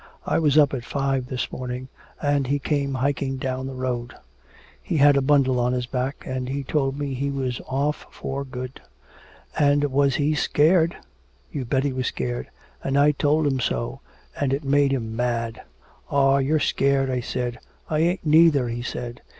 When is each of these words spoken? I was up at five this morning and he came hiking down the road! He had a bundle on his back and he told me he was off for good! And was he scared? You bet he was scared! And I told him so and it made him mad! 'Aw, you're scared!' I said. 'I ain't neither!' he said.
I 0.25 0.39
was 0.39 0.57
up 0.57 0.73
at 0.73 0.83
five 0.83 1.27
this 1.27 1.51
morning 1.51 1.87
and 2.19 2.47
he 2.47 2.57
came 2.57 2.95
hiking 2.95 3.37
down 3.37 3.67
the 3.67 3.75
road! 3.75 4.15
He 4.81 4.97
had 4.97 5.15
a 5.15 5.21
bundle 5.21 5.59
on 5.59 5.73
his 5.73 5.85
back 5.85 6.23
and 6.25 6.49
he 6.49 6.63
told 6.63 6.97
me 6.97 7.13
he 7.13 7.29
was 7.29 7.61
off 7.67 8.07
for 8.09 8.43
good! 8.43 8.81
And 9.59 9.83
was 9.91 10.15
he 10.15 10.33
scared? 10.33 10.97
You 11.51 11.65
bet 11.65 11.83
he 11.83 11.93
was 11.93 12.07
scared! 12.07 12.49
And 12.83 12.97
I 12.97 13.11
told 13.11 13.45
him 13.45 13.59
so 13.59 13.99
and 14.35 14.51
it 14.53 14.63
made 14.63 14.91
him 14.91 15.15
mad! 15.15 15.61
'Aw, 16.09 16.39
you're 16.39 16.59
scared!' 16.59 17.11
I 17.11 17.19
said. 17.19 17.59
'I 17.87 17.99
ain't 17.99 18.25
neither!' 18.25 18.69
he 18.69 18.81
said. 18.81 19.21